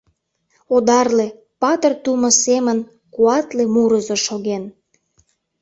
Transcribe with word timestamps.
Одарле, 0.75 1.27
патыр 1.61 1.93
тумо 2.03 2.29
семын 2.45 2.77
Куатле 3.13 3.63
мурызо 3.73 4.15
шоген. 4.25 4.63